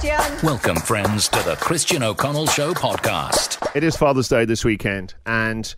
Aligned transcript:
Christian. 0.00 0.46
Welcome, 0.46 0.76
friends, 0.76 1.28
to 1.28 1.42
the 1.42 1.56
Christian 1.56 2.02
O'Connell 2.02 2.46
Show 2.46 2.72
podcast. 2.72 3.76
It 3.76 3.84
is 3.84 3.98
Father's 3.98 4.28
Day 4.28 4.46
this 4.46 4.64
weekend, 4.64 5.12
and 5.26 5.74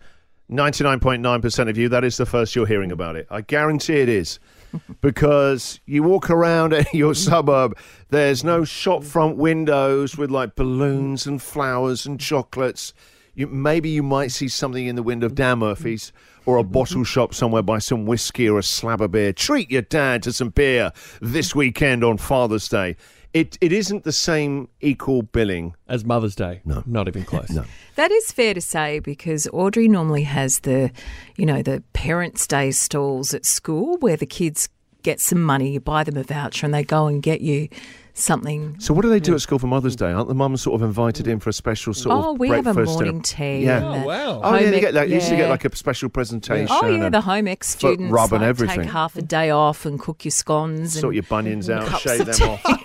99.9% 0.49 1.69
of 1.69 1.77
you, 1.77 1.89
that 1.89 2.05
is 2.05 2.15
the 2.15 2.25
first 2.25 2.55
you're 2.55 2.65
hearing 2.65 2.93
about 2.93 3.17
it. 3.17 3.27
I 3.29 3.41
guarantee 3.41 3.99
it 3.99 4.07
is. 4.07 4.39
because 5.01 5.81
you 5.85 6.03
walk 6.03 6.29
around 6.29 6.73
your 6.93 7.13
suburb, 7.13 7.77
there's 8.11 8.45
no 8.45 8.63
shop 8.63 9.03
front 9.03 9.35
windows 9.35 10.17
with 10.17 10.31
like 10.31 10.55
balloons 10.55 11.27
and 11.27 11.41
flowers 11.41 12.05
and 12.05 12.17
chocolates. 12.17 12.93
You, 13.35 13.47
maybe 13.47 13.89
you 13.89 14.03
might 14.03 14.31
see 14.31 14.47
something 14.47 14.85
in 14.85 14.95
the 14.95 15.03
window 15.03 15.25
of 15.25 15.31
mm-hmm. 15.31 15.43
Dan 15.43 15.59
Murphy's 15.59 16.11
or 16.45 16.57
a 16.57 16.63
mm-hmm. 16.63 16.71
bottle 16.71 17.03
shop 17.03 17.33
somewhere 17.33 17.63
by 17.63 17.79
some 17.79 18.05
whiskey 18.05 18.47
or 18.47 18.59
a 18.59 18.63
slab 18.63 19.01
of 19.01 19.11
beer. 19.11 19.33
Treat 19.33 19.71
your 19.71 19.81
dad 19.81 20.23
to 20.23 20.33
some 20.33 20.49
beer 20.49 20.91
this 21.21 21.49
mm-hmm. 21.49 21.59
weekend 21.59 22.03
on 22.03 22.17
Father's 22.17 22.67
Day. 22.67 22.95
It, 23.33 23.57
it 23.61 23.71
isn't 23.71 24.03
the 24.03 24.11
same 24.11 24.69
equal 24.79 25.23
billing. 25.23 25.75
As 25.87 26.05
Mother's 26.05 26.35
Day. 26.35 26.61
No. 26.65 26.83
Not 26.85 27.07
even 27.07 27.23
close. 27.23 27.49
No. 27.49 27.65
That 27.95 28.11
is 28.11 28.31
fair 28.31 28.53
to 28.53 28.61
say 28.61 28.99
because 28.99 29.47
Audrey 29.51 29.87
normally 29.87 30.23
has 30.23 30.59
the, 30.59 30.91
you 31.35 31.47
know, 31.47 31.63
the 31.63 31.81
Parents' 31.93 32.45
Day 32.45 32.69
stalls 32.69 33.33
at 33.33 33.43
school 33.43 33.97
where 33.97 34.17
the 34.17 34.27
kids 34.27 34.69
get 35.03 35.19
some 35.19 35.41
money, 35.41 35.71
you 35.71 35.79
buy 35.79 36.03
them 36.03 36.17
a 36.17 36.23
voucher, 36.23 36.65
and 36.65 36.73
they 36.73 36.83
go 36.83 37.07
and 37.07 37.21
get 37.21 37.41
you 37.41 37.69
something. 38.13 38.75
So 38.79 38.93
what 38.93 39.01
do 39.01 39.09
they 39.09 39.19
do 39.19 39.31
mm. 39.31 39.35
at 39.35 39.41
school 39.41 39.59
for 39.59 39.67
Mother's 39.67 39.95
Day? 39.95 40.11
Aren't 40.11 40.27
the 40.27 40.33
mums 40.33 40.61
sort 40.61 40.75
of 40.75 40.83
invited 40.83 41.27
in 41.27 41.39
for 41.39 41.49
a 41.49 41.53
special 41.53 41.93
sort 41.93 42.15
Oh, 42.15 42.33
of 42.33 42.39
we 42.39 42.49
have 42.49 42.67
a 42.67 42.73
breakfast 42.73 42.99
and 42.99 43.05
morning 43.05 43.21
tea. 43.21 43.65
Yeah. 43.65 43.83
Oh, 43.83 44.05
wow. 44.05 44.41
Oh 44.43 44.53
yeah, 44.53 44.61
home 44.61 44.71
they 44.71 44.75
ec- 44.77 44.81
get 44.81 44.93
like, 44.93 45.09
used 45.09 45.29
to 45.29 45.35
get 45.35 45.49
like 45.49 45.65
a 45.65 45.75
special 45.75 46.09
presentation. 46.09 46.67
Oh 46.69 46.87
yeah, 46.87 47.05
and 47.05 47.13
the 47.13 47.21
home 47.21 47.47
ec 47.47 47.59
foot 47.59 47.65
students 47.65 48.11
rub 48.11 48.31
and 48.33 48.41
like, 48.41 48.49
everything. 48.49 48.81
take 48.81 48.89
half 48.89 49.15
a 49.15 49.21
day 49.21 49.49
off 49.49 49.85
and 49.85 49.99
cook 49.99 50.25
your 50.25 50.31
scones. 50.31 50.79
And 50.79 50.91
sort 50.91 51.05
and, 51.05 51.15
your 51.15 51.23
bunions 51.23 51.69
out, 51.69 51.87
cups 51.87 52.03
shave 52.03 52.25
them 52.25 52.49
off. 52.49 52.83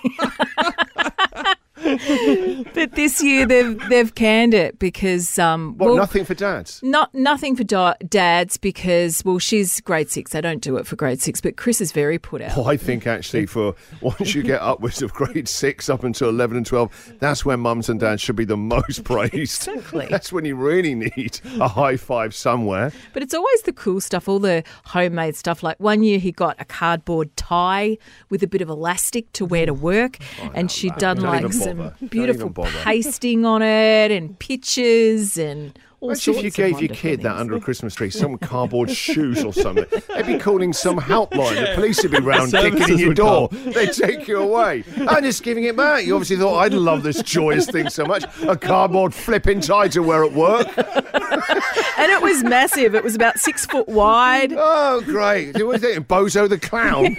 but 2.73 2.93
this 2.93 3.21
year 3.23 3.45
they've 3.45 3.79
they've 3.89 4.13
canned 4.15 4.53
it 4.53 4.79
because 4.79 5.37
um 5.39 5.75
What? 5.77 5.87
well, 5.87 5.95
nothing 5.95 6.25
for 6.25 6.33
dads. 6.33 6.81
Not 6.83 7.13
nothing 7.13 7.55
for 7.55 7.63
da- 7.63 7.95
dads 8.07 8.57
because 8.57 9.23
well 9.25 9.39
she's 9.39 9.81
grade 9.81 10.09
six. 10.09 10.31
They 10.31 10.41
don't 10.41 10.61
do 10.61 10.77
it 10.77 10.85
for 10.87 10.95
grade 10.95 11.21
six, 11.21 11.41
but 11.41 11.57
Chris 11.57 11.81
is 11.81 11.91
very 11.91 12.19
put 12.19 12.41
out. 12.41 12.57
Oh, 12.57 12.65
I 12.65 12.77
think 12.77 13.07
actually 13.07 13.45
for 13.45 13.75
once 14.01 14.33
you 14.35 14.43
get 14.43 14.61
upwards 14.61 15.01
of 15.01 15.13
grade 15.13 15.47
six 15.47 15.89
up 15.89 16.03
until 16.03 16.29
eleven 16.29 16.57
and 16.57 16.65
twelve, 16.65 17.13
that's 17.19 17.45
when 17.45 17.59
mums 17.59 17.89
and 17.89 17.99
dads 17.99 18.21
should 18.21 18.35
be 18.35 18.45
the 18.45 18.57
most 18.57 19.03
praised. 19.03 19.67
Exactly. 19.67 20.07
That's 20.09 20.31
when 20.31 20.45
you 20.45 20.55
really 20.55 20.95
need 20.95 21.39
a 21.59 21.67
high 21.67 21.95
five 21.97 22.33
somewhere. 22.33 22.91
But 23.13 23.23
it's 23.23 23.33
always 23.33 23.61
the 23.63 23.73
cool 23.73 24.01
stuff, 24.01 24.27
all 24.27 24.39
the 24.39 24.63
homemade 24.85 25.35
stuff. 25.35 25.63
Like 25.63 25.79
one 25.79 26.03
year 26.03 26.19
he 26.19 26.31
got 26.31 26.55
a 26.59 26.65
cardboard 26.65 27.35
tie 27.37 27.97
with 28.29 28.43
a 28.43 28.47
bit 28.47 28.61
of 28.61 28.69
elastic 28.69 29.31
to 29.33 29.45
wear 29.45 29.65
to 29.65 29.73
work, 29.73 30.17
and 30.53 30.71
she'd 30.71 30.95
done 30.95 31.21
like 31.21 31.51
some 31.53 31.78
bother. 31.79 31.95
Beautiful 32.07 32.49
bother. 32.49 32.79
pasting 32.83 33.45
on 33.45 33.61
it 33.61 34.11
and 34.11 34.37
pictures 34.39 35.37
and 35.37 35.77
all 36.01 36.11
Imagine 36.11 36.35
if 36.35 36.43
you 36.45 36.51
gave 36.51 36.79
your 36.79 36.95
kid 36.95 37.21
that 37.23 37.35
under 37.35 37.55
a 37.55 37.59
Christmas 37.59 37.93
tree, 37.93 38.09
some 38.09 38.37
cardboard 38.37 38.89
shoes 38.89 39.43
or 39.43 39.51
something. 39.51 39.85
They'd 40.07 40.25
be 40.25 40.37
calling 40.37 40.71
some 40.71 40.97
helpline. 40.99 41.55
The 41.55 41.73
police 41.75 42.01
would 42.01 42.11
be 42.13 42.19
round 42.19 42.53
kicking 42.53 42.89
in 42.93 42.97
your 42.99 43.13
door. 43.13 43.49
They'd 43.51 43.91
take 43.91 44.25
you 44.25 44.39
away. 44.41 44.85
I'm 44.97 45.23
just 45.23 45.43
giving 45.43 45.65
it 45.65 45.75
back. 45.75 46.05
You 46.05 46.15
obviously 46.15 46.37
thought 46.37 46.57
I'd 46.59 46.73
love 46.73 47.03
this 47.03 47.21
joyous 47.21 47.65
thing 47.65 47.89
so 47.89 48.05
much. 48.05 48.23
A 48.43 48.55
cardboard 48.55 49.13
flipping 49.13 49.59
tie 49.59 49.89
to 49.89 49.99
wear 50.01 50.23
at 50.23 50.31
work. 50.31 50.67
and 50.77 52.11
it 52.11 52.21
was 52.21 52.45
massive. 52.45 52.95
It 52.95 53.03
was 53.03 53.15
about 53.15 53.37
six 53.37 53.65
foot 53.65 53.89
wide. 53.89 54.53
Oh, 54.55 55.01
great. 55.01 55.55
What 55.55 55.65
was 55.67 55.83
it? 55.83 56.07
Bozo 56.07 56.47
the 56.47 56.57
Clown. 56.57 57.17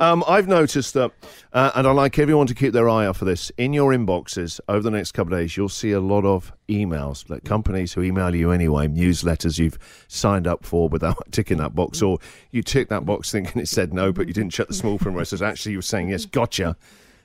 Um, 0.00 0.24
I've 0.26 0.48
noticed 0.48 0.94
that, 0.94 1.12
uh, 1.52 1.72
and 1.74 1.86
I'd 1.86 1.92
like 1.92 2.18
everyone 2.18 2.46
to 2.46 2.54
keep 2.54 2.72
their 2.72 2.88
eye 2.88 3.06
out 3.06 3.16
for 3.16 3.26
this. 3.26 3.52
In 3.58 3.74
your 3.74 3.92
inboxes 3.92 4.58
over 4.66 4.80
the 4.80 4.90
next 4.90 5.12
couple 5.12 5.34
of 5.34 5.40
days, 5.40 5.56
you'll 5.56 5.68
see 5.68 5.92
a 5.92 6.00
lot 6.00 6.24
of 6.24 6.52
emails, 6.68 7.28
like 7.28 7.44
companies 7.44 7.92
who 7.92 8.02
email 8.02 8.34
you 8.34 8.50
anyway, 8.50 8.88
newsletters 8.88 9.58
you've 9.58 9.78
signed 10.08 10.46
up 10.46 10.64
for 10.64 10.88
without 10.88 11.18
ticking 11.30 11.58
that 11.58 11.74
box, 11.74 12.00
or 12.00 12.18
you 12.50 12.62
ticked 12.62 12.88
that 12.88 13.04
box 13.04 13.30
thinking 13.30 13.60
it 13.60 13.68
said 13.68 13.92
no, 13.92 14.10
but 14.10 14.26
you 14.26 14.32
didn't 14.32 14.52
check 14.52 14.68
the 14.68 14.74
small 14.74 14.98
print 14.98 15.14
where 15.14 15.22
it 15.22 15.26
says 15.26 15.42
actually 15.42 15.72
you 15.72 15.78
were 15.78 15.82
saying 15.82 16.08
yes, 16.08 16.24
gotcha. 16.24 16.76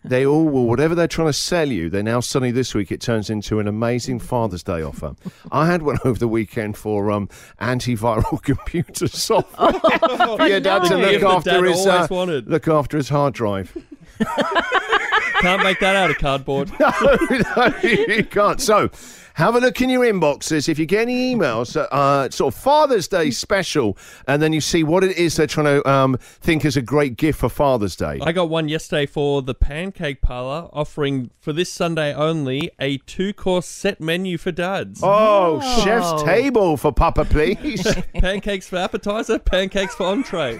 They 0.07 0.25
all 0.25 0.45
will, 0.45 0.66
whatever 0.67 0.93
they're 0.95 1.07
trying 1.07 1.29
to 1.29 1.33
sell 1.33 1.69
you, 1.69 1.89
they 1.89 2.03
now 2.03 2.19
suddenly 2.19 2.51
this 2.51 2.73
week 2.75 2.91
it 2.91 3.01
turns 3.01 3.29
into 3.29 3.59
an 3.59 3.67
amazing 3.67 4.19
Father's 4.19 4.63
Day 4.63 4.81
offer. 4.81 5.16
I 5.51 5.66
had 5.66 5.81
one 5.81 5.97
over 6.05 6.19
the 6.19 6.27
weekend 6.27 6.77
for 6.77 7.11
um, 7.11 7.27
antiviral 7.59 8.41
computer 8.43 9.07
software 9.07 9.73
for 10.38 10.47
your 10.47 10.59
dad 10.59 10.83
to 10.85 10.97
look 10.97 11.23
after 11.23 11.63
his 11.66 11.85
uh, 11.88 12.07
look 12.47 12.67
after 12.67 12.97
his 12.97 13.09
hard 13.09 13.33
drive. 13.33 13.75
Can't 15.42 15.64
make 15.64 15.80
that 15.80 15.96
out 15.96 16.09
of 16.09 16.18
cardboard. 16.18 16.72
no, 16.80 16.92
no, 17.58 17.74
you 17.84 18.24
can't. 18.24 18.62
So, 18.62 18.90
have 19.36 19.56
a 19.56 19.59
look 19.59 19.81
in 19.81 19.90
your 19.90 20.03
inboxes. 20.03 20.70
If 20.70 20.80
you 20.80 20.86
get 20.86 21.02
any 21.02 21.36
emails, 21.36 21.76
uh, 21.76 22.30
sort 22.30 22.53
of 22.53 22.59
Father's 22.59 23.08
Day 23.09 23.31
special, 23.31 23.98
and 24.28 24.42
then 24.42 24.53
you 24.53 24.62
see 24.62 24.84
what 24.84 25.03
it 25.03 25.18
is 25.18 25.36
they're 25.36 25.46
trying 25.46 25.81
to 25.81 25.90
um, 25.90 26.18
think 26.20 26.64
is 26.64 26.78
a 26.78 26.81
great 26.81 27.18
gift 27.18 27.40
for 27.40 27.50
Father's 27.50 27.98
Day. 27.98 28.20
I 28.22 28.31
got 28.31 28.50
one 28.50 28.70
yesterday 28.70 29.06
for 29.06 29.42
the 29.42 29.53
Pancake 29.53 30.22
Parlor, 30.22 30.70
offering 30.72 31.32
for 31.38 31.52
this 31.52 31.70
Sunday 31.72 32.14
only 32.14 32.72
a 32.80 32.97
two 33.00 33.34
course 33.34 33.68
set 33.68 34.00
menu 34.00 34.38
for 34.38 34.53
dads. 34.53 35.02
Oh, 35.03 35.59
chef's 35.84 36.24
table 36.24 36.78
for 36.78 36.94
Papa, 36.94 37.26
please. 37.26 37.86
Pancakes 38.16 38.70
for 38.70 38.78
appetizer, 38.78 39.38
pancakes 39.38 39.96
for 39.96 40.06
entree. 40.06 40.58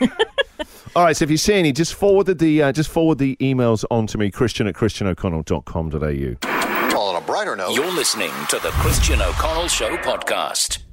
All 0.95 1.03
right, 1.03 1.16
so 1.17 1.23
if 1.25 1.31
you 1.31 1.35
see 1.35 1.56
any, 1.56 1.73
just 1.73 1.94
forward 1.94 2.28
the 2.28 2.61
uh, 2.61 2.72
just 2.72 2.89
forward 2.89 3.17
the 3.17 3.35
emails 3.41 3.83
on 3.91 4.07
to 4.07 4.17
me, 4.17 4.31
Christian 4.31 4.66
at 4.66 4.75
christianoconnell.com.au. 4.75 6.38
Well, 6.94 7.07
on 7.07 7.22
a 7.22 7.25
brighter 7.25 7.57
note, 7.57 7.75
You're 7.75 7.91
listening 7.91 8.31
to 8.47 8.59
the 8.59 8.69
Christian 8.69 9.22
O'Connell 9.22 9.67
Show 9.67 9.97
podcast. 9.97 10.84